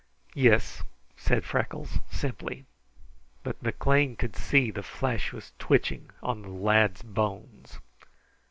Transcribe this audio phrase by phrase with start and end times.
[0.33, 0.81] "Yis,"
[1.15, 2.65] said Freckles simply.
[3.43, 7.77] But McLean could see the flesh was twitching on the lad's bones.